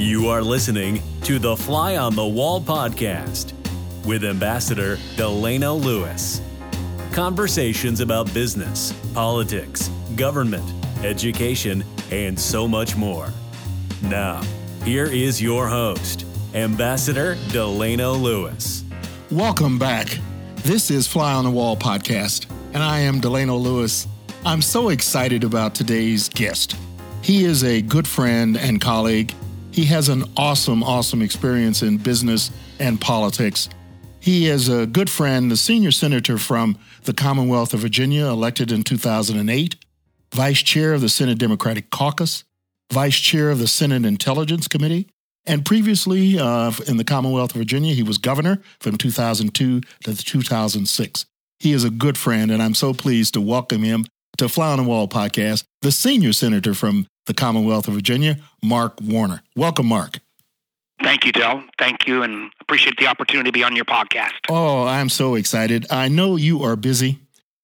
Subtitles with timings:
[0.00, 3.52] You are listening to the Fly on the Wall podcast
[4.06, 6.40] with Ambassador Delano Lewis.
[7.12, 10.64] Conversations about business, politics, government,
[11.04, 13.28] education, and so much more.
[14.00, 14.40] Now,
[14.84, 16.24] here is your host,
[16.54, 18.84] Ambassador Delano Lewis.
[19.30, 20.18] Welcome back.
[20.62, 24.06] This is Fly on the Wall podcast, and I am Delano Lewis.
[24.46, 26.74] I'm so excited about today's guest.
[27.20, 29.34] He is a good friend and colleague.
[29.72, 33.68] He has an awesome, awesome experience in business and politics.
[34.18, 38.82] He is a good friend, the senior senator from the Commonwealth of Virginia, elected in
[38.82, 39.76] 2008,
[40.34, 42.44] vice chair of the Senate Democratic Caucus,
[42.92, 45.08] vice chair of the Senate Intelligence Committee,
[45.46, 51.26] and previously uh, in the Commonwealth of Virginia, he was governor from 2002 to 2006.
[51.60, 54.06] He is a good friend, and I'm so pleased to welcome him
[54.38, 59.00] to Fly on the Wall podcast, the senior senator from the Commonwealth of Virginia, Mark
[59.00, 59.42] Warner.
[59.56, 60.18] Welcome, Mark.
[61.02, 61.64] Thank you, Del.
[61.78, 64.32] Thank you, and appreciate the opportunity to be on your podcast.
[64.48, 65.86] Oh, I'm so excited.
[65.90, 67.18] I know you are busy,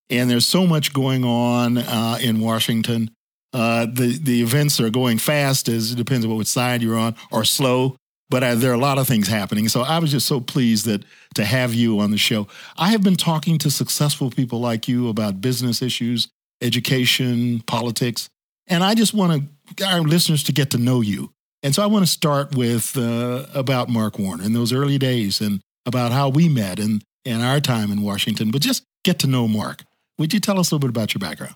[0.09, 3.11] and there's so much going on uh, in Washington.
[3.53, 7.15] Uh, the the events are going fast, as it depends on which side you're on,
[7.31, 7.95] or slow.
[8.29, 9.69] But uh, there are a lot of things happening.
[9.69, 11.03] So I was just so pleased that
[11.35, 12.47] to have you on the show.
[12.75, 16.27] I have been talking to successful people like you about business issues,
[16.61, 18.29] education, politics,
[18.67, 19.47] and I just want to
[19.85, 21.31] our listeners to get to know you.
[21.63, 25.41] And so I want to start with uh, about Mark Warner in those early days
[25.41, 29.27] and about how we met and, and our time in Washington, but just get to
[29.27, 29.83] know Mark.
[30.17, 31.55] Would you tell us a little bit about your background?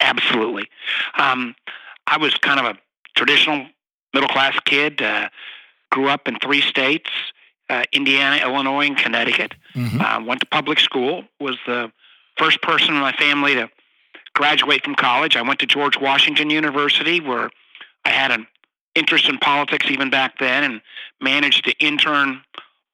[0.00, 0.68] Absolutely.
[1.18, 1.54] Um,
[2.06, 2.78] I was kind of a
[3.16, 3.66] traditional
[4.14, 5.28] middle class kid, uh,
[5.90, 7.10] grew up in three states
[7.70, 9.54] uh, Indiana, Illinois, and Connecticut.
[9.74, 10.00] Mm-hmm.
[10.00, 11.92] Uh, went to public school, was the
[12.36, 13.68] first person in my family to
[14.38, 15.34] graduate from college.
[15.36, 17.50] I went to George Washington University where
[18.04, 18.46] I had an
[18.94, 20.80] interest in politics even back then and
[21.20, 22.40] managed to intern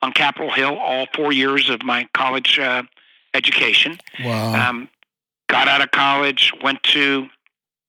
[0.01, 2.85] on Capitol Hill all four years of my college uh,
[3.35, 3.99] education.
[4.25, 4.71] Wow.
[4.71, 4.89] Um,
[5.51, 7.29] got out of college, went to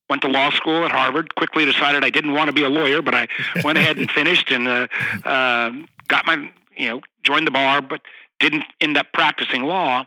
[0.09, 1.33] went to law school at Harvard.
[1.35, 3.29] Quickly decided I didn't want to be a lawyer, but I
[3.63, 4.87] went ahead and finished and uh,
[5.23, 5.71] uh,
[6.09, 8.01] got my you know joined the bar, but
[8.41, 10.05] didn't end up practicing law.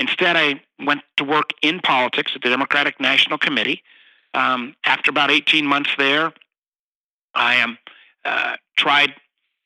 [0.00, 3.82] Instead, I went to work in politics at the Democratic National Committee.
[4.32, 6.32] Um, after about 18 months there,
[7.34, 7.78] I am
[8.24, 9.14] uh, tried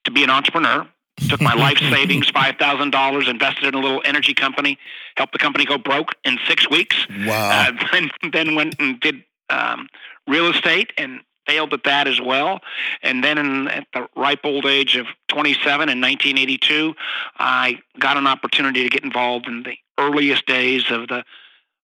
[0.04, 0.86] to be an entrepreneur.
[1.28, 4.76] Took my life savings, five thousand dollars, invested in a little energy company,
[5.16, 7.06] helped the company go broke in six weeks.
[7.24, 7.68] Wow!
[7.68, 9.88] Uh, then, then went and did um,
[10.26, 12.60] real estate and failed at that as well.
[13.02, 16.94] And then in, at the ripe old age of 27 in 1982,
[17.38, 21.24] I got an opportunity to get involved in the earliest days of the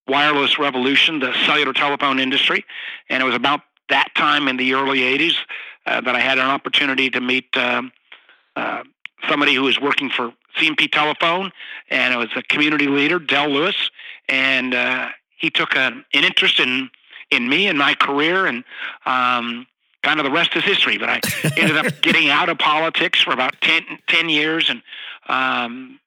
[0.08, 2.64] wireless revolution, the cellular telephone industry.
[3.08, 5.34] And it was about that time in the early 80s
[5.86, 7.92] uh, that I had an opportunity to meet um,
[8.56, 8.82] uh,
[9.28, 11.52] somebody who was working for C&P Telephone,
[11.90, 13.90] and it was a community leader, Del Lewis,
[14.28, 16.90] and uh, he took a, an interest in
[17.30, 18.64] in me and my career, and
[19.06, 19.66] um,
[20.02, 20.98] kind of the rest is history.
[20.98, 21.20] But I
[21.56, 24.82] ended up getting out of politics for about 10, 10 years, and
[25.28, 26.00] um,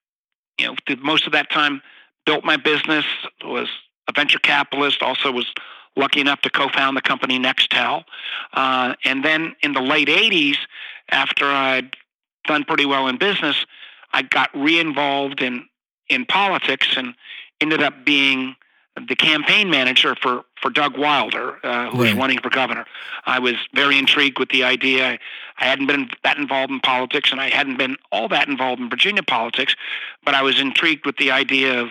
[0.57, 1.81] you know, did most of that time
[2.25, 3.05] built my business,
[3.43, 3.69] was
[4.07, 5.51] a venture capitalist, also was
[5.95, 8.03] lucky enough to co-found the company Nextel.
[8.53, 10.57] Uh, and then in the late 80s,
[11.09, 11.95] after I'd
[12.45, 13.65] done pretty well in business,
[14.11, 15.65] I got re-involved in,
[16.09, 17.13] in politics and
[17.61, 18.55] ended up being
[19.07, 22.09] the campaign manager for, for Doug Wilder, uh, who right.
[22.09, 22.85] was running for governor.
[23.25, 25.19] I was very intrigued with the idea.
[25.57, 28.89] I hadn't been that involved in politics, and I hadn't been all that involved in
[28.89, 29.75] Virginia politics,
[30.23, 31.89] but I was intrigued with the idea of,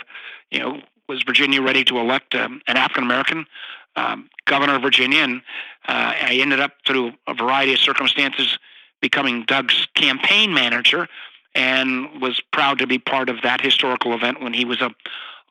[0.50, 3.46] you know, was Virginia ready to elect um, an African American
[3.94, 5.42] um, governor of Virginia, and
[5.86, 8.58] uh, I ended up through a variety of circumstances
[9.02, 11.08] becoming Doug's campaign manager,
[11.54, 14.94] and was proud to be part of that historical event when he was a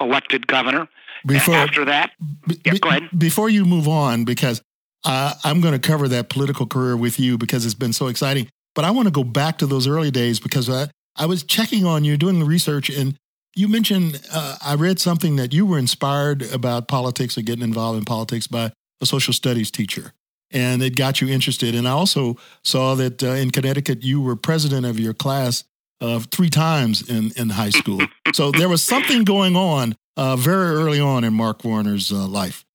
[0.02, 0.88] elected governor.
[1.26, 2.12] Before, After that,
[2.48, 3.10] be, yeah, go ahead.
[3.16, 4.62] Before you move on, because
[5.06, 8.48] uh, I'm going to cover that political career with you because it's been so exciting.
[8.74, 11.86] But I want to go back to those early days because I, I was checking
[11.86, 13.16] on you, doing the research, and
[13.56, 18.00] you mentioned, uh, I read something that you were inspired about politics or getting involved
[18.00, 18.72] in politics by
[19.02, 20.14] a social studies teacher,
[20.52, 21.76] and it got you interested.
[21.76, 25.66] And I also saw that uh, in Connecticut, you were president of your class
[26.02, 28.02] uh, three times in, in high school.
[28.34, 32.66] so there was something going on uh, very early on in Mark Warner's uh, life.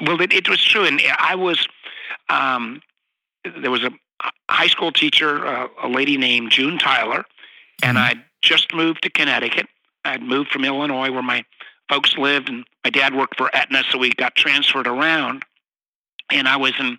[0.00, 0.84] Well, it, it, was true.
[0.84, 1.68] And I was,
[2.28, 2.82] um,
[3.44, 3.90] there was a
[4.50, 7.24] high school teacher, uh, a lady named June Tyler,
[7.82, 8.18] and mm-hmm.
[8.18, 9.68] I just moved to Connecticut
[10.04, 11.44] I'd moved from Illinois where my
[11.88, 15.44] folks lived, and my dad worked for Aetna, so we got transferred around.
[16.30, 16.98] And I was in,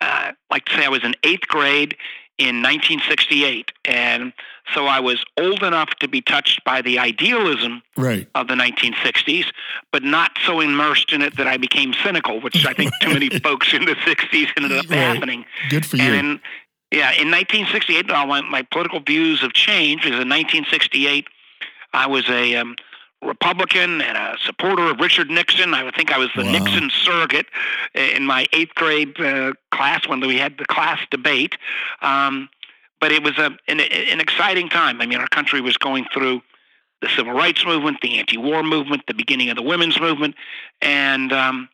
[0.00, 1.96] uh, like to say, I was in eighth grade
[2.38, 4.32] in 1968, and
[4.74, 8.28] so I was old enough to be touched by the idealism right.
[8.34, 9.46] of the 1960s,
[9.92, 13.30] but not so immersed in it that I became cynical, which I think too many
[13.40, 14.96] folks in the 60s ended up Right.
[14.98, 15.44] happening.
[15.70, 16.02] Good for you.
[16.02, 16.40] And in,
[16.90, 21.26] yeah, in 1968, uh, my, my political views have changed because in 1968,
[21.94, 22.76] I was a um,
[23.22, 25.74] Republican and a supporter of Richard Nixon.
[25.74, 26.52] I would think I was the Wow.
[26.52, 27.46] Nixon surrogate
[27.94, 31.56] in my eighth grade uh, class when we had the class debate.
[32.02, 32.48] Um,
[33.00, 35.00] but it was a, an, an exciting time.
[35.00, 36.42] I mean, our country was going through
[37.02, 40.34] the civil rights movement, the anti-war movement, the beginning of the women's movement,
[40.80, 41.68] and um,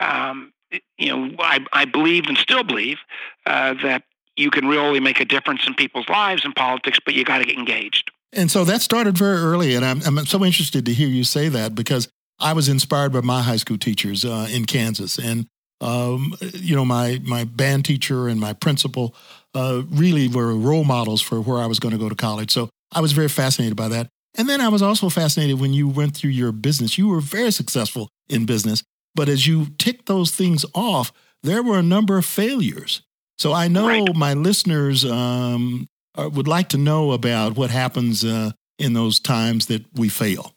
[0.00, 0.52] um,
[0.98, 2.98] you know, I, I believed and still believe
[3.46, 4.02] uh, that
[4.36, 7.44] you can really make a difference in people's lives in politics, but you got to
[7.44, 8.10] get engaged.
[8.36, 11.48] And so that started very early, and I'm, I'm so interested to hear you say
[11.48, 12.08] that because
[12.40, 15.46] I was inspired by my high school teachers uh, in Kansas, and
[15.80, 19.14] um, you know my my band teacher and my principal
[19.54, 22.50] uh, really were role models for where I was going to go to college.
[22.50, 25.88] So I was very fascinated by that, and then I was also fascinated when you
[25.88, 26.98] went through your business.
[26.98, 28.82] You were very successful in business,
[29.14, 33.02] but as you ticked those things off, there were a number of failures.
[33.38, 34.16] So I know Right.
[34.16, 39.66] my listeners um, uh, would like to know about what happens uh, in those times
[39.66, 40.54] that we fail.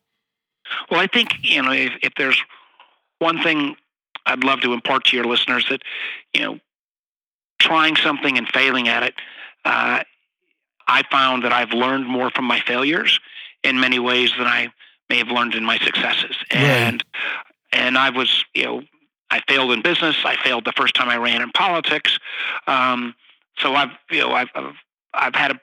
[0.90, 2.42] Well, I think you know if, if there's
[3.20, 3.76] one thing
[4.26, 5.82] I'd love to impart to your listeners that
[6.34, 6.60] you know
[7.60, 9.16] trying something and failing at it,
[9.66, 10.04] uh,
[10.88, 13.20] I found that I've learned more from my failures
[13.64, 14.72] in many ways than I
[15.10, 16.36] may have learned in my successes.
[16.54, 16.62] Right.
[16.62, 17.04] And
[17.72, 18.82] and I was you know
[19.30, 20.16] I failed in business.
[20.24, 22.18] I failed the first time I ran in politics.
[22.68, 23.16] Um,
[23.58, 24.76] so I've you know I've I've,
[25.18, 25.60] I've had a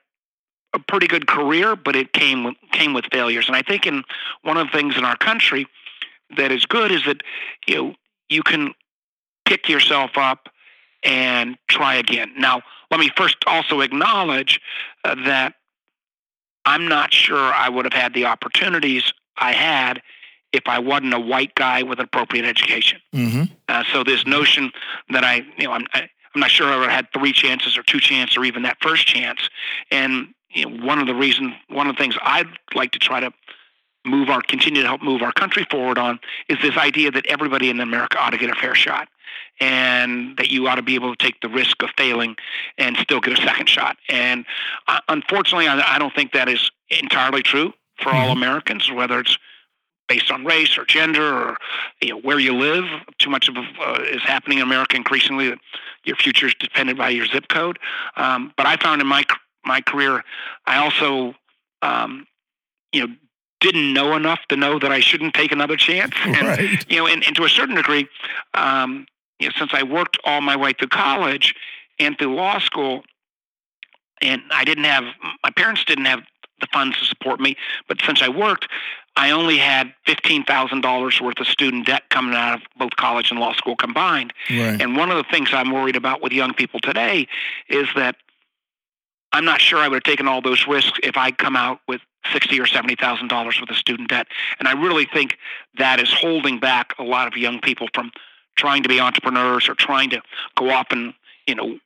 [0.74, 3.46] a pretty good career, but it came with, came with failures.
[3.46, 4.02] And I think in
[4.42, 5.66] one of the things in our country
[6.36, 7.22] that is good is that
[7.66, 7.94] you know
[8.28, 8.74] you can
[9.44, 10.48] pick yourself up
[11.02, 12.32] and try again.
[12.36, 14.60] Now, let me first also acknowledge
[15.04, 15.54] uh, that
[16.64, 20.02] I'm not sure I would have had the opportunities I had
[20.52, 23.00] if I wasn't a white guy with an appropriate education.
[23.14, 23.52] Mm-hmm.
[23.68, 24.72] Uh, so this notion
[25.10, 27.82] that I, you know, I'm, I, I'm not sure I ever had three chances or
[27.82, 29.48] two chances or even that first chance.
[29.90, 33.20] And you know, one of the reasons, one of the things I'd like to try
[33.20, 33.32] to
[34.06, 37.70] move our, continue to help move our country forward on is this idea that everybody
[37.70, 39.08] in America ought to get a fair shot,
[39.60, 42.36] and that you ought to be able to take the risk of failing
[42.78, 43.96] and still get a second shot.
[44.08, 44.44] And
[44.88, 48.32] uh, unfortunately, I, I don't think that is entirely true for all Mhm.
[48.32, 49.38] Americans, whether it's
[50.08, 51.56] based on race or gender or
[52.00, 52.84] you know where you live.
[53.18, 55.58] Too much of uh, is happening in America increasingly that
[56.04, 57.78] your future is dependent by your zip code.
[58.16, 59.24] Um, but I found in my
[59.64, 60.22] my career,
[60.66, 61.34] I also
[61.82, 62.26] um,
[62.92, 63.14] you know
[63.60, 66.12] didn't know enough to know that I shouldn't take another chance.
[66.24, 66.84] And, Right.
[66.90, 68.06] you know, and, and to a certain degree,
[68.52, 69.06] um,
[69.38, 71.54] you know, since I worked all my way through college
[71.98, 73.04] and through law school,
[74.20, 75.04] and I didn't have
[75.42, 76.20] my parents didn't have
[76.60, 77.56] the funds to support me,
[77.88, 78.68] but since I worked,
[79.16, 83.30] I only had fifteen thousand dollars worth of student debt coming out of both college
[83.30, 84.32] and law school combined.
[84.50, 84.80] Right.
[84.80, 87.28] And one of the things I'm worried about with young people today
[87.68, 88.16] is that
[89.32, 92.00] I'm not sure I would have taken all those risks if I'd come out with
[92.32, 94.26] sixty or seventy thousand dollars worth of student debt.
[94.58, 95.38] And I really think
[95.78, 98.10] that is holding back a lot of young people from
[98.56, 100.22] trying to be entrepreneurs or trying to
[100.56, 101.14] go off and
[101.46, 101.78] you know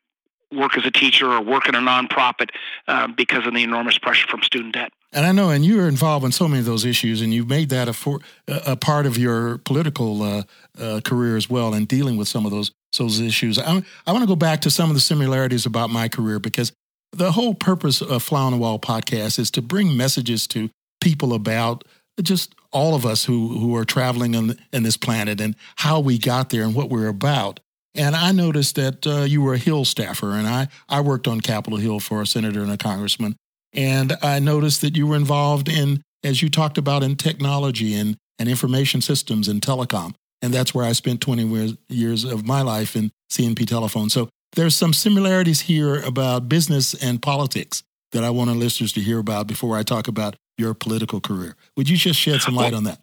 [0.52, 2.50] work as a teacher or work in a nonprofit
[2.86, 4.92] uh, because of the enormous pressure from student debt.
[5.12, 7.70] And I know, and you're involved in so many of those issues, and you've made
[7.70, 10.42] that a for, a part of your political uh,
[10.78, 13.58] uh, career as well, and dealing with some of those those issues.
[13.58, 16.72] I, I want to go back to some of the similarities about my career because
[17.12, 21.32] the whole purpose of Fly on the Wall podcast is to bring messages to people
[21.32, 21.84] about
[22.22, 26.18] just all of us who who are traveling on, in this planet and how we
[26.18, 27.60] got there and what we're about.
[27.94, 31.40] And I noticed that uh, you were a Hill staffer, and I I worked on
[31.40, 33.36] Capitol Hill for a senator and a congressman.
[33.72, 38.16] And I noticed that you were involved in, as you talked about, in technology and,
[38.38, 40.14] and information systems and telecom.
[40.40, 44.08] And that's where I spent 20 years, of my life in C&P telephone.
[44.08, 47.82] So there's some similarities here about business and politics
[48.12, 51.56] that I want our listeners to hear about before I talk about your political career.
[51.76, 53.00] Would you just shed some light on that?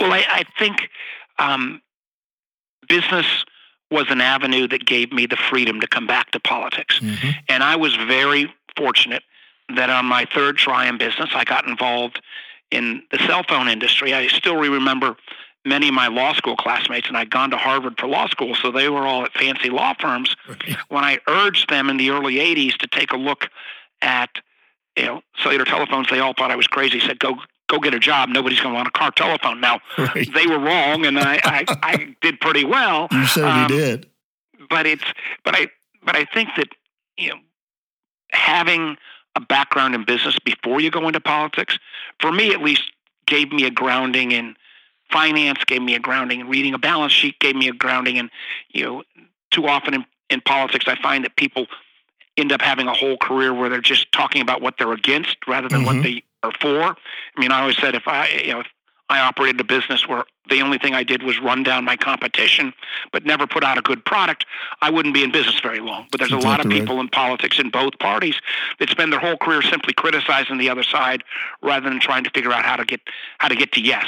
[0.00, 0.88] Well, I, I think
[1.38, 1.80] um,
[2.88, 3.26] business
[3.90, 6.98] was an avenue that gave me the freedom to come back to politics.
[6.98, 7.34] Mhm.
[7.48, 9.22] And I was very fortunate
[9.74, 12.20] that on my third try in business, I got involved
[12.70, 14.14] in the cell phone industry.
[14.14, 15.16] I still remember
[15.64, 18.70] many of my law school classmates, and I'd gone to Harvard for law school, so
[18.70, 20.34] they were all at fancy law firms.
[20.88, 23.48] When I urged them in the early 80s to take a look
[24.00, 24.30] at
[24.96, 26.98] you know cellular telephones, they all thought I was crazy.
[27.00, 27.36] Said, "Go,
[27.68, 28.30] go get a job.
[28.30, 30.32] Nobody's going to want a car telephone." Now Right.
[30.32, 34.06] they were wrong, and I, I, I did pretty well You certainly Um, did.
[34.70, 35.04] but it's
[35.44, 35.68] but I
[36.02, 36.68] but I think that
[37.18, 37.38] you know
[38.32, 38.96] having
[39.38, 41.78] a background in business before you go into politics,
[42.20, 42.82] for me at least,
[43.26, 44.56] gave me a grounding in
[45.10, 48.30] finance, gave me a grounding in reading a balance sheet, gave me a grounding in,
[48.70, 49.02] you know,
[49.50, 51.66] too often in, in politics, I find that people
[52.36, 55.68] end up having a whole career where they're just talking about what they're against rather
[55.68, 55.96] than mm-hmm.
[55.98, 56.96] what they are for.
[57.36, 58.66] I mean, I always said if I, you know, if
[59.08, 62.72] I operated a business where the only thing I did was run down my competition,
[63.12, 64.46] but never put out a good product,
[64.82, 66.06] I wouldn't be in business very long.
[66.10, 67.02] But there's exactly a lot of people right.
[67.02, 68.36] in politics in both parties
[68.78, 71.22] that spend their whole career simply criticizing the other side
[71.62, 73.00] rather than trying to figure out how to get
[73.38, 74.06] how to get to yes.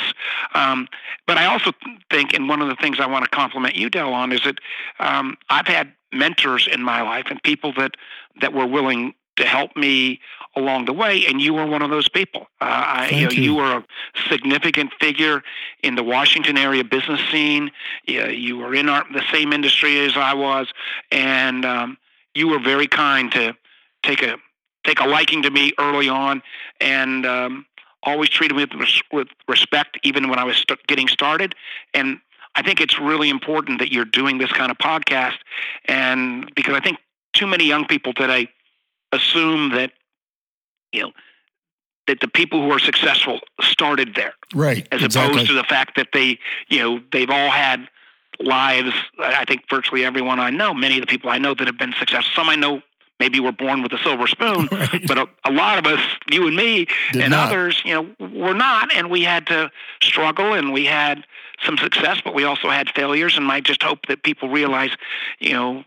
[0.54, 0.88] Um,
[1.26, 1.72] but I also
[2.10, 4.58] think, and one of the things I want to compliment you, Del, on is that
[4.98, 7.96] um, I've had mentors in my life and people that
[8.40, 10.20] that were willing to help me
[10.56, 12.46] along the way, and you were one of those people.
[12.60, 13.42] Uh, you, know, you.
[13.42, 13.84] you were a
[14.28, 15.42] significant figure
[15.82, 17.70] in the Washington area business scene.
[18.06, 20.68] You, you were in our, the same industry as I was,
[21.12, 21.98] and um,
[22.34, 23.56] you were very kind to
[24.02, 24.36] take a
[24.84, 26.42] take a liking to me early on,
[26.80, 27.66] and um,
[28.02, 31.54] always treated me with, with respect, even when I was st- getting started.
[31.92, 32.18] And
[32.54, 35.36] I think it's really important that you're doing this kind of podcast,
[35.84, 36.98] and because I think
[37.32, 38.48] too many young people today
[39.12, 39.92] assume that
[40.92, 41.12] you know
[42.06, 44.86] that the people who are successful started there, right?
[44.90, 45.34] As exactly.
[45.34, 47.88] opposed to the fact that they you know they've all had
[48.40, 48.92] lives.
[49.18, 51.94] I think virtually everyone I know, many of the people I know that have been
[51.98, 52.32] successful.
[52.34, 52.82] Some I know
[53.20, 55.06] maybe were born with a silver spoon, right.
[55.06, 57.48] but a, a, lot of us, you and me, Did and not.
[57.48, 59.70] others, you know, were not, and we had to
[60.02, 61.26] struggle, and we had
[61.62, 63.36] some success, but we also had failures.
[63.36, 64.90] And I just hope that people realize,
[65.38, 65.84] you know,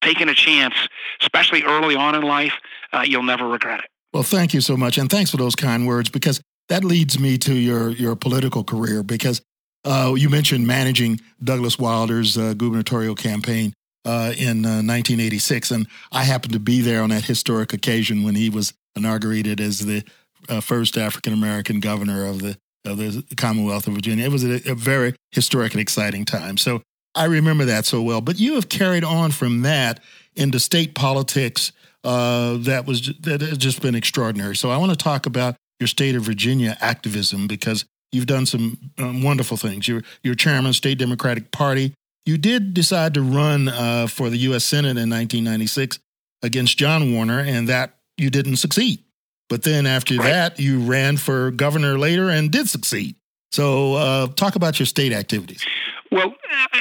[0.00, 0.74] taking a chance,
[1.20, 2.54] especially early on in life,
[2.92, 3.90] uh, you'll never regret it.
[4.12, 7.38] Well, thank you so much, and thanks for those kind words because that leads me
[7.38, 9.02] to your your political career.
[9.02, 9.42] Because
[9.84, 13.72] uh, you mentioned managing Douglas Wilder's uh, gubernatorial campaign
[14.04, 18.34] uh, in 1986, uh, and I happened to be there on that historic occasion when
[18.34, 20.02] he was inaugurated as the
[20.48, 24.24] uh, first African American governor of the of the Commonwealth of Virginia.
[24.24, 26.56] It was a, a very historic and exciting time.
[26.56, 26.82] So
[27.14, 28.20] I remember that so well.
[28.20, 30.00] But you have carried on from that
[30.34, 31.72] into state politics.
[32.08, 34.56] Uh, that was that has just been extraordinary.
[34.56, 38.78] So I want to talk about your state of Virginia activism because you've done some
[38.96, 39.86] um, wonderful things.
[39.86, 41.92] You're you're chairman of state Democratic Party.
[42.24, 44.64] You did decide to run uh, for the U.S.
[44.64, 45.98] Senate in 1996
[46.42, 49.04] against John Warner, and that you didn't succeed.
[49.50, 50.24] But then after right.
[50.24, 53.16] that, you ran for governor later and did succeed.
[53.52, 55.62] So, uh, talk about your state activities.
[56.10, 56.34] Well,
[56.72, 56.80] uh,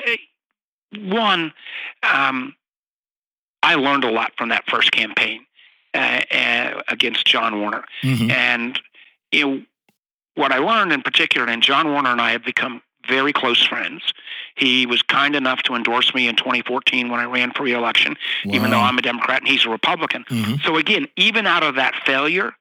[0.99, 1.51] one,
[2.03, 2.55] um,
[3.63, 5.45] I learned a lot from that first campaign
[5.93, 8.31] uh, uh, against John Warner, mm-hmm.
[8.31, 8.79] and
[9.31, 9.61] you know
[10.35, 11.47] what I learned in particular.
[11.47, 14.03] And John Warner and I have become very close friends.
[14.55, 18.53] He was kind enough to endorse me in 2014 when I ran for reelection, wow.
[18.53, 20.25] even though I'm a Democrat and he's a Republican.
[20.29, 20.55] Mm-hmm.
[20.63, 22.53] So again, even out of that failure,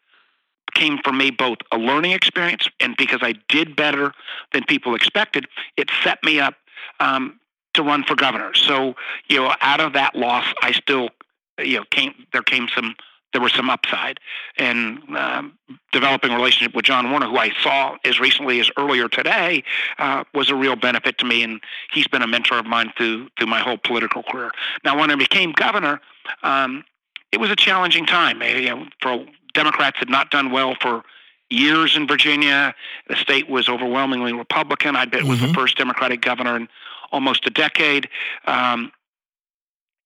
[0.74, 4.12] came for me both a learning experience and because I did better
[4.52, 6.54] than people expected, it set me up
[7.00, 7.40] um,
[7.76, 8.54] to run for governor.
[8.54, 8.94] So,
[9.28, 11.10] you know, out of that loss, I still,
[11.58, 12.94] you know, came there came some
[13.32, 14.18] there was some upside,
[14.56, 15.58] and um,
[15.92, 19.62] developing a relationship with John Warner, who I saw as recently as earlier today,
[19.98, 21.60] uh, was a real benefit to me, and
[21.92, 24.52] he's been a mentor of mine through through my whole political career.
[24.84, 26.00] Now, when I became governor,
[26.42, 26.84] um,
[27.30, 28.40] it was a challenging time.
[28.40, 31.02] You know, for Democrats had not done well for
[31.50, 32.74] years in Virginia.
[33.08, 34.96] The state was overwhelmingly Republican.
[34.96, 35.48] I bet it was mm-hmm.
[35.48, 36.68] the first Democratic governor in
[37.12, 38.08] almost a decade.
[38.46, 38.92] Um,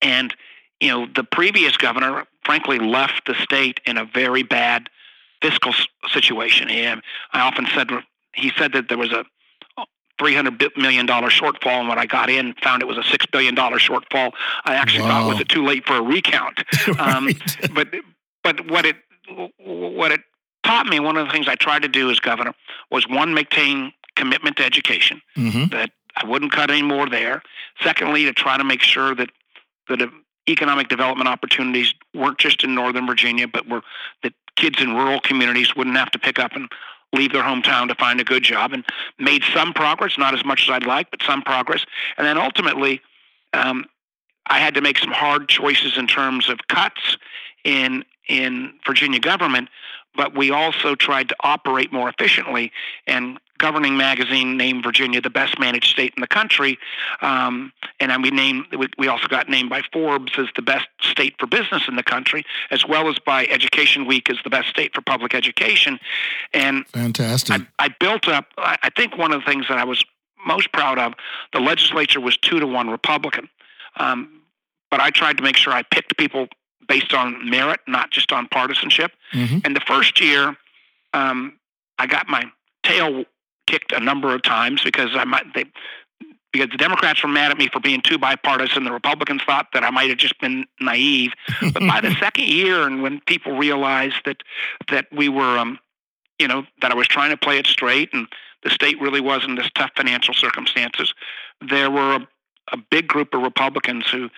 [0.02, 0.34] and,
[0.80, 4.88] you know, the previous governor, frankly, left the state in a very bad
[5.42, 5.72] fiscal
[6.12, 6.68] situation.
[6.68, 7.02] And
[7.32, 7.88] I often said,
[8.34, 9.24] he said that there was a
[10.20, 11.80] $300 million shortfall.
[11.80, 14.32] And when I got in, found it was a $6 billion shortfall.
[14.64, 15.22] I actually wow.
[15.22, 16.60] thought, was it too late for a recount?
[16.88, 17.64] Um, right.
[17.64, 17.88] um, but,
[18.42, 18.96] but what it,
[19.58, 20.20] what it
[20.64, 22.54] taught me, one of the things I tried to do as governor
[22.90, 25.66] was one, maintain commitment to education, mm-hmm.
[25.74, 25.90] that
[26.22, 27.42] I wouldn't cut any more there.
[27.82, 29.30] Secondly, to try to make sure that
[29.88, 30.10] that
[30.48, 33.82] economic development opportunities weren't just in Northern Virginia, but were
[34.22, 36.68] that kids in rural communities wouldn't have to pick up and
[37.12, 38.84] leave their hometown to find a good job, and
[39.18, 41.84] made some progress, not as much as I'd like, but some progress.
[42.16, 43.00] And then ultimately,
[43.52, 43.86] um,
[44.46, 47.16] I had to make some hard choices in terms of cuts
[47.64, 49.68] in in Virginia government,
[50.14, 52.70] but we also tried to operate more efficiently.
[53.06, 56.78] And Governing Magazine named Virginia the best managed state in the country,
[57.20, 58.66] um, and we named
[58.98, 62.44] we also got named by Forbes as the best state for business in the country,
[62.70, 66.00] as well as by Education Week as the best state for public education.
[66.54, 67.60] And fantastic!
[67.78, 68.46] I, I built up.
[68.56, 70.02] I think one of the things that I was
[70.46, 71.12] most proud of,
[71.52, 73.48] the legislature was two to one Republican.
[73.96, 74.40] Um,
[74.90, 76.48] but I tried to make sure I picked people
[76.88, 79.12] based on merit, not just on partisanship.
[79.34, 79.58] Mm-hmm.
[79.64, 80.56] And the first year,
[81.12, 81.58] um,
[81.98, 82.44] I got my
[82.82, 83.24] tail
[83.70, 85.64] kicked a number of times because I might they
[86.52, 88.82] because the Democrats were mad at me for being too bipartisan.
[88.82, 91.30] The Republicans thought that I might have just been naive.
[91.60, 94.38] But by the second year, and when people realized that
[94.88, 95.78] that we were, um,
[96.40, 98.26] you know, that I was trying to play it straight, and
[98.64, 101.14] the state really was in this tough financial circumstances,
[101.60, 102.28] there were a,
[102.72, 104.28] a big group of Republicans who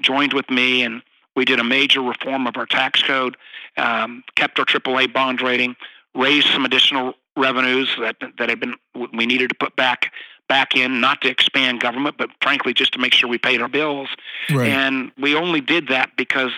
[0.00, 1.02] joined with me, and
[1.36, 3.36] we did a major reform of our tax code,
[3.76, 5.76] um, kept our AAA bond rating,
[6.14, 8.74] raised some additional revenues that that had been
[9.12, 10.12] we needed to put back
[10.48, 13.68] back in, not to expand government, but frankly just to make sure we paid our
[13.68, 14.08] bills.
[14.50, 14.68] Right.
[14.68, 16.52] And we only did that because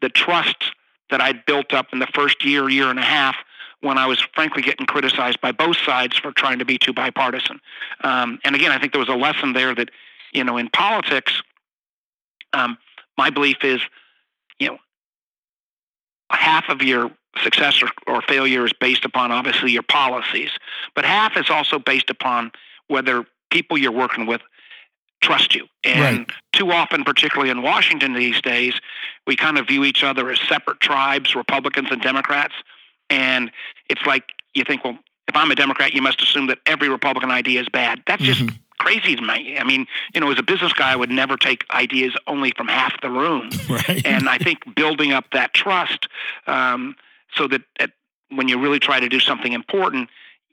[0.00, 0.72] the trust
[1.10, 3.36] that I'd built up in the first year, year and a half,
[3.80, 7.60] when I was frankly getting criticized by both sides for trying to be too bipartisan.
[8.02, 9.90] Um, and again, I think there was a lesson there that,
[10.32, 11.42] you know, in politics,
[12.52, 12.78] um,
[13.18, 13.80] my belief is,
[14.58, 14.78] you know,
[16.30, 17.10] half of your
[17.42, 20.50] success or, or failure is based upon obviously your policies,
[20.94, 22.52] but half is also based upon
[22.88, 24.40] whether people you're working with
[25.24, 25.66] trust you.
[25.82, 26.32] And right.
[26.52, 28.74] too often, particularly in Washington these days,
[29.26, 32.54] we kind of view each other as separate tribes, Republicans and Democrats.
[33.08, 33.50] And
[33.88, 37.30] it's like you think, well, if I'm a Democrat, you must assume that every Republican
[37.30, 38.02] idea is bad.
[38.06, 38.56] That's just mm-hmm.
[38.78, 39.56] crazy to me.
[39.58, 42.68] I mean, you know, as a business guy, I would never take ideas only from
[42.68, 43.48] half the room.
[43.68, 44.06] Right.
[44.06, 46.06] And I think building up that trust
[46.46, 46.94] um,
[47.36, 47.92] so that at,
[48.30, 50.08] when you really try to do something important,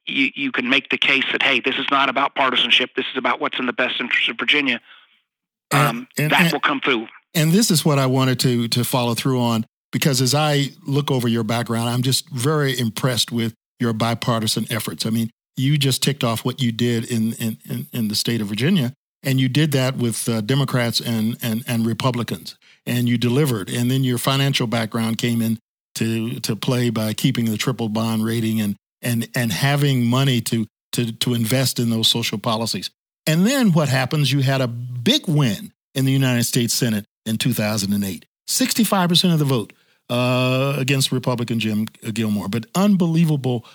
[0.05, 2.91] you, you can make the case that hey, this is not about partisanship.
[2.95, 4.81] This is about what's in the best interest of Virginia.
[5.71, 7.07] Um, and, and, that and, will come through.
[7.33, 11.11] And this is what I wanted to to follow through on because as I look
[11.11, 15.05] over your background, I'm just very impressed with your bipartisan efforts.
[15.05, 18.41] I mean, you just ticked off what you did in in, in, in the state
[18.41, 23.17] of Virginia, and you did that with uh, Democrats and, and and Republicans, and you
[23.17, 23.69] delivered.
[23.69, 25.59] And then your financial background came in
[25.95, 30.65] to to play by keeping the triple bond rating and and and having money to
[30.93, 32.89] to to invest in those social policies.
[33.27, 34.31] And then what happens?
[34.31, 39.45] You had a big win in the United States Senate in 2008, 65% of the
[39.45, 39.73] vote
[40.09, 43.65] uh, against Republican Jim Gilmore, but unbelievable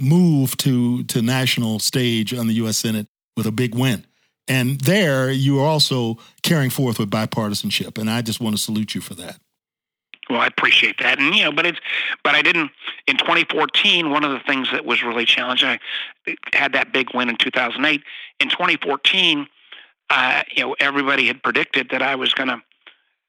[0.00, 2.78] move to to national stage on the U.S.
[2.78, 4.04] Senate with a big win.
[4.48, 8.94] And there, you are also carrying forth with bipartisanship, and I just want to salute
[8.94, 9.40] you for that.
[10.28, 11.78] Well, I appreciate that, and you know, but it's,
[12.24, 12.72] but I didn't.
[13.06, 15.78] In 2014, one of the things that was really challenging,
[16.26, 18.02] I had that big win in 2008.
[18.40, 19.46] In 2014,
[20.10, 22.60] uh, you know, everybody had predicted that I was going to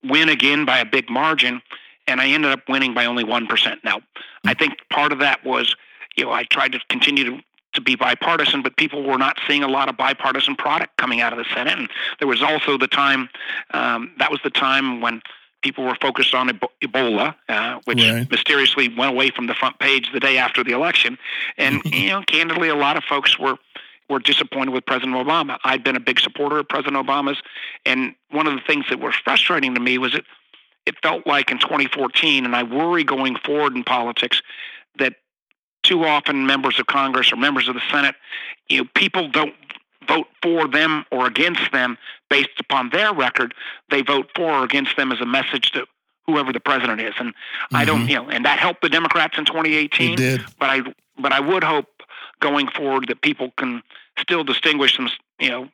[0.03, 1.61] win again by a big margin,
[2.07, 3.83] and I ended up winning by only one percent.
[3.83, 4.01] Now,
[4.45, 5.75] I think part of that was,
[6.15, 9.61] you know, I tried to continue to to be bipartisan, but people were not seeing
[9.61, 11.77] a lot of bipartisan product coming out of the Senate.
[11.77, 13.29] And there was also the time
[13.71, 15.21] um, that was the time when
[15.61, 16.49] people were focused on
[16.83, 18.29] Ebola, uh, which right.
[18.29, 21.17] mysteriously went away from the front page the day after the election.
[21.57, 23.57] And you know, candidly, a lot of folks were
[24.09, 25.57] were disappointed with President Obama.
[25.65, 27.41] I'd been a big supporter of President Obama's,
[27.85, 30.25] and one of the things that was frustrating to me was it
[30.85, 34.41] it felt like in 2014, and I worry going forward in politics
[34.99, 35.15] that
[35.83, 38.15] too often members of Congress or members of the Senate,
[38.69, 39.53] you know, people don't
[40.07, 41.97] vote for them or against them
[42.29, 43.53] based upon their record.
[43.89, 45.85] They vote for or against them as a message to
[46.25, 47.13] whoever the president is.
[47.19, 47.75] And mm-hmm.
[47.75, 48.09] I don't, mm-hmm.
[48.09, 50.13] you know, and that helped the Democrats in 2018.
[50.13, 50.41] It did.
[50.59, 50.81] But I,
[51.17, 51.87] but I would hope
[52.39, 53.81] going forward that people can
[54.19, 55.69] still distinguish them, you know,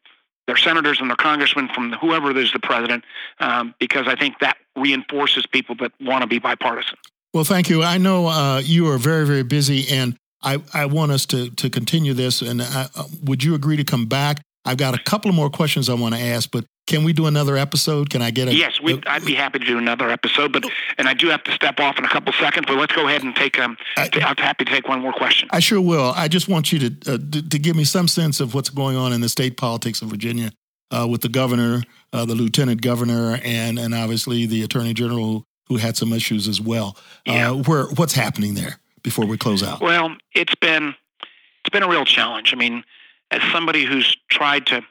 [0.48, 3.06] their senators and their congressmen from whoever is the president,
[3.40, 6.98] um, because I think that reinforces people that want to be bipartisan.
[7.34, 7.82] Well, thank you.
[7.82, 11.70] I know uh, you are very, very busy, and I, I want us to to
[11.70, 12.42] continue this.
[12.42, 14.42] And I, uh, would you agree to come back?
[14.66, 17.28] I've got a couple of more questions I want to ask, but can we do
[17.28, 18.10] another episode?
[18.10, 18.56] Can I get a?
[18.56, 20.66] Yes, we, I'd be happy to do another episode, but
[20.98, 22.66] and I do have to step off in a couple seconds.
[22.68, 23.60] But let's go ahead and take.
[23.60, 25.50] Um, I, am happy to take one more question.
[25.52, 26.14] I sure will.
[26.16, 28.98] I just want you to, uh, to, to give me some sense of what's going
[28.98, 30.52] on in the state politics of Virginia
[30.92, 35.78] uh, with the governor, uh, the lieutenant governor, and and obviously the attorney general who
[35.78, 36.98] had some issues as well.
[37.28, 37.52] Uh, yeah.
[37.52, 38.78] where what's happening there?
[39.04, 39.82] Before we close out?
[39.82, 42.54] Well, it's been it's been a real challenge.
[42.54, 42.84] I mean,
[43.32, 44.82] as somebody who's tried to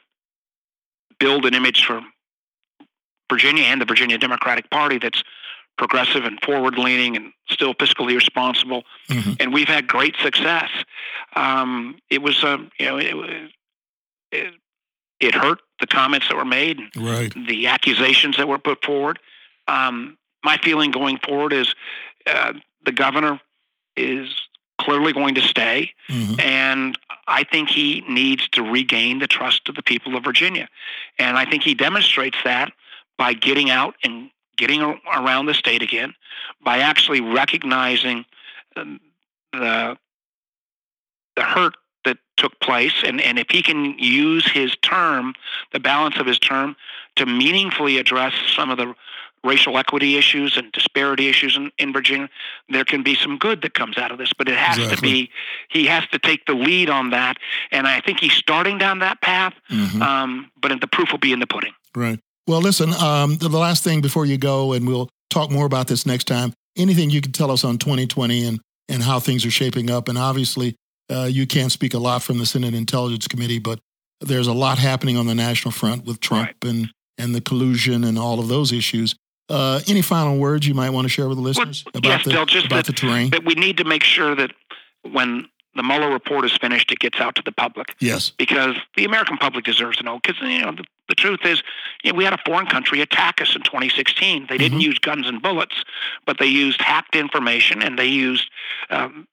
[1.19, 2.01] build an image for
[3.29, 5.23] Virginia and the Virginia Democratic Party that's
[5.77, 9.33] progressive and forward leaning and still fiscally responsible, mm-hmm.
[9.39, 10.69] and we've had great success.
[11.35, 13.51] Um, it was a you know it,
[14.31, 14.53] it,
[15.19, 17.33] it hurt the comments that were made, right.
[17.47, 19.19] the accusations that were put forward.
[19.67, 21.73] Um, my feeling going forward is
[22.27, 22.53] uh,
[22.85, 23.39] the governor
[23.95, 24.29] is
[24.79, 25.91] clearly going to stay.
[26.09, 26.39] Mm-hmm.
[26.39, 30.67] And I think he needs to regain the trust of the people of Virginia.
[31.19, 32.73] And I think he demonstrates that
[33.17, 36.13] by getting out and getting around the state again,
[36.63, 38.25] by actually recognizing
[38.75, 38.99] um,
[39.51, 39.97] the
[41.35, 41.75] the hurt
[42.05, 45.33] that took place, and, and if he can use his term,
[45.71, 46.75] the balance of his term,
[47.15, 48.93] to meaningfully address some of the
[49.43, 52.29] racial equity issues and disparity issues in, in Virginia,
[52.69, 54.31] there can be some good that comes out of this.
[54.37, 54.95] But it has exactly.
[54.95, 55.31] to be,
[55.69, 57.37] he has to take the lead on that.
[57.71, 60.01] And I think he's starting down that path, mm-hmm.
[60.01, 61.73] um, but the proof will be in the pudding.
[61.95, 62.19] Right.
[62.47, 65.87] Well, listen, um, the, the last thing before you go, and we'll talk more about
[65.87, 69.51] this next time, anything you can tell us on 2020 and, and how things are
[69.51, 70.09] shaping up.
[70.09, 70.75] And obviously,
[71.09, 73.79] uh, you can't speak a lot from the Senate Intelligence Committee, but
[74.21, 76.69] there's a lot happening on the national front with Trump right.
[76.69, 79.15] and, and the collusion and all of those issues.
[79.49, 82.25] Uh, any final words you might want to share with the listeners well, about, yes,
[82.25, 83.29] the, just about that, the terrain?
[83.31, 84.51] That we need to make sure that
[85.11, 87.95] when the Mueller report is finished, it gets out to the public.
[87.99, 88.31] Yes.
[88.31, 90.19] Because the American public deserves to know.
[90.19, 91.63] Because you know the, the truth is,
[92.03, 94.47] you know, we had a foreign country attack us in 2016.
[94.47, 94.81] They didn't mm-hmm.
[94.81, 95.83] use guns and bullets,
[96.25, 98.49] but they used hacked information and they used
[98.89, 99.27] um,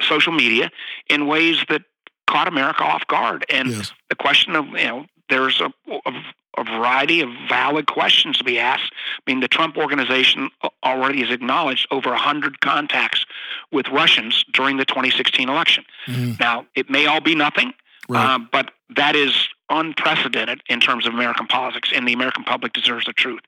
[0.00, 0.70] social media
[1.08, 1.82] in ways that
[2.26, 3.44] caught America off guard.
[3.48, 3.92] And yes.
[4.08, 5.72] the question of you know, there's a,
[6.06, 6.12] a
[6.56, 8.92] a variety of valid questions to be asked.
[8.92, 10.50] I mean, the Trump organization
[10.82, 13.26] already has acknowledged over 100 contacts
[13.72, 15.84] with Russians during the 2016 election.
[16.06, 16.32] Mm-hmm.
[16.38, 17.72] Now, it may all be nothing,
[18.08, 18.34] right.
[18.34, 23.06] uh, but that is unprecedented in terms of American politics, and the American public deserves
[23.06, 23.40] the truth.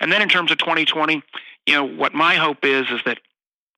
[0.00, 1.22] And then in terms of 2020,
[1.66, 3.20] you know, what my hope is is that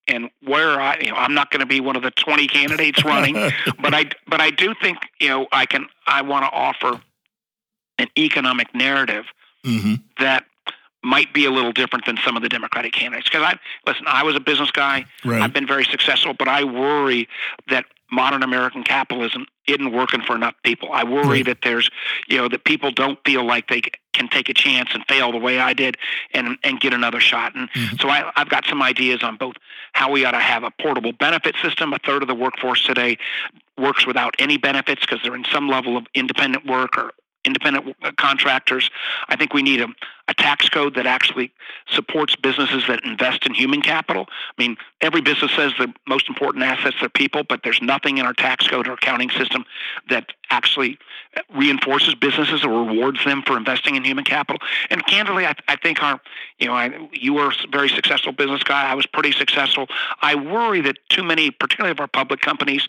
[0.09, 3.05] and where I, you know, I'm not going to be one of the 20 candidates
[3.05, 3.35] running,
[3.81, 7.01] but I, but I do think, you know, I can, I want to offer
[7.98, 9.24] an economic narrative
[9.64, 9.94] mm-hmm.
[10.18, 10.44] that
[11.02, 13.28] might be a little different than some of the Democratic candidates.
[13.28, 15.06] Because I listen, I was a business guy.
[15.24, 15.40] Right.
[15.40, 17.28] I've been very successful, but I worry
[17.68, 20.90] that modern American capitalism isn't working for enough people.
[20.92, 21.46] I worry right.
[21.46, 21.90] that there's,
[22.28, 23.82] you know, that people don't feel like they
[24.12, 25.96] can take a chance and fail the way I did
[26.32, 27.54] and and get another shot.
[27.54, 27.96] And mm-hmm.
[27.96, 29.54] so I, I've got some ideas on both
[29.92, 31.92] how we ought to have a portable benefit system.
[31.92, 33.18] A third of the workforce today
[33.78, 37.12] works without any benefits because they're in some level of independent work or
[37.46, 38.90] independent uh, contractors.
[39.28, 39.88] I think we need a,
[40.28, 41.52] a tax code that actually
[41.88, 44.26] supports businesses that invest in human capital.
[44.28, 48.26] I mean, every business says the most important assets are people, but there's nothing in
[48.26, 49.64] our tax code or accounting system
[50.11, 50.98] that actually
[51.54, 54.61] reinforces businesses or rewards them for investing in human capital.
[54.90, 56.20] And candidly, I, I think our,
[56.59, 58.90] you know, I, you were a very successful business guy.
[58.90, 59.87] I was pretty successful.
[60.22, 62.87] I worry that too many, particularly of our public companies,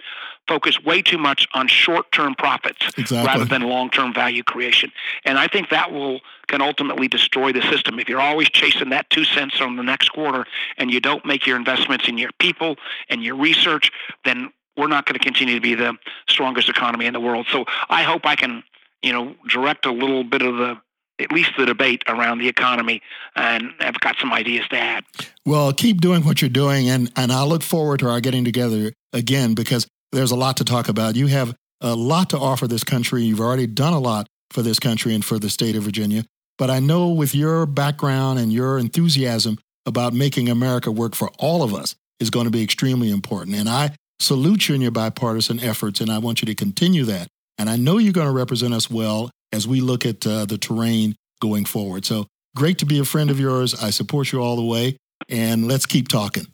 [0.47, 3.25] focus way too much on short-term profits exactly.
[3.25, 4.91] rather than long-term value creation.
[5.25, 7.99] And I think that will can ultimately destroy the system.
[7.99, 10.45] If you're always chasing that two cents on the next quarter
[10.77, 12.77] and you don't make your investments in your people
[13.09, 13.91] and your research,
[14.23, 15.97] then we're not going to continue to be the
[16.29, 17.47] strongest economy in the world.
[17.51, 18.63] So I hope I can,
[19.01, 20.77] you know, direct a little bit of the
[21.19, 23.01] at least the debate around the economy,
[23.35, 25.03] and I've got some ideas to add.
[25.45, 28.93] Well, keep doing what you're doing, and and I look forward to our getting together
[29.13, 31.15] again because there's a lot to talk about.
[31.15, 33.23] You have a lot to offer this country.
[33.23, 36.23] You've already done a lot for this country and for the state of Virginia.
[36.57, 41.63] But I know with your background and your enthusiasm about making America work for all
[41.63, 43.55] of us is going to be extremely important.
[43.55, 47.27] And I salute you in your bipartisan efforts, and I want you to continue that.
[47.57, 50.57] And I know you're going to represent us well as we look at uh, the
[50.57, 52.05] terrain going forward.
[52.05, 53.75] So great to be a friend of yours.
[53.81, 54.97] I support you all the way,
[55.29, 56.47] and let's keep talking.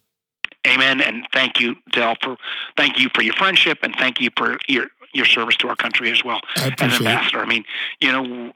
[0.66, 1.02] Amen.
[1.02, 2.38] And thank you, Del, for
[2.78, 6.12] thank you for your friendship, and thank you for your your service to our country
[6.12, 7.40] as well as ambassador.
[7.40, 7.44] It.
[7.44, 7.66] I mean,
[8.00, 8.52] you know,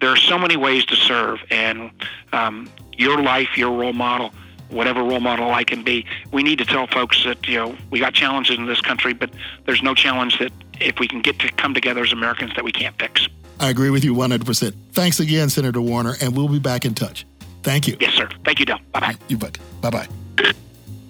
[0.00, 1.90] there are so many ways to serve, and
[2.32, 4.32] um, your life, your role model,
[4.68, 8.00] whatever role model I can be, we need to tell folks that you know we
[8.00, 9.30] got challenges in this country, but
[9.64, 12.72] there's no challenge that if we can get to come together as Americans that we
[12.72, 13.28] can't fix.
[13.58, 14.74] I agree with you 100%.
[14.92, 17.26] Thanks again, Senator Warner, and we'll be back in touch.
[17.62, 17.96] Thank you.
[18.00, 18.28] Yes, sir.
[18.44, 18.78] Thank you, Del.
[18.92, 19.16] Bye bye.
[19.28, 19.58] You bet.
[19.80, 20.25] Bye bye.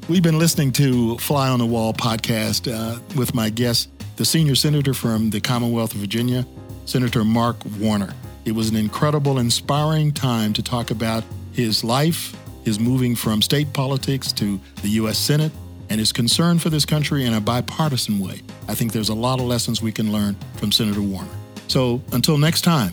[0.09, 4.55] We've been listening to Fly on the Wall podcast uh, with my guest, the senior
[4.55, 6.47] senator from the Commonwealth of Virginia,
[6.85, 8.15] Senator Mark Warner.
[8.45, 13.73] It was an incredible, inspiring time to talk about his life, his moving from state
[13.73, 15.19] politics to the U.S.
[15.19, 15.51] Senate,
[15.91, 18.43] and his concern for this country in a bipartisan way.
[18.69, 21.31] I think there's a lot of lessons we can learn from Senator Warner.
[21.67, 22.93] So until next time,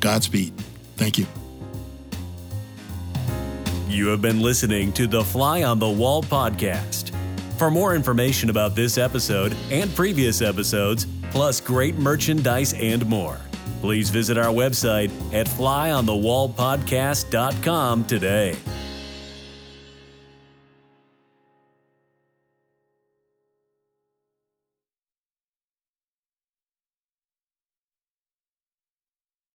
[0.00, 0.54] Godspeed.
[0.96, 1.26] Thank you.
[3.94, 7.12] You have been listening to the Fly on the Wall podcast.
[7.58, 13.38] For more information about this episode and previous episodes, plus great merchandise and more,
[13.80, 18.56] please visit our website at flyonthewallpodcast.com today.